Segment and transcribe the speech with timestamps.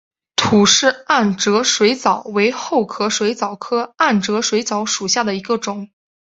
[0.35, 5.91] 吐氏暗哲水蚤为厚壳水蚤科暗哲水蚤属下的一个种。